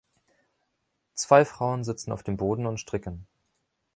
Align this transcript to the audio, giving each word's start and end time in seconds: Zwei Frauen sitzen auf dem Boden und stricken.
Zwei 1.13 1.45
Frauen 1.45 1.83
sitzen 1.83 2.11
auf 2.11 2.23
dem 2.23 2.35
Boden 2.35 2.65
und 2.65 2.79
stricken. 2.79 3.27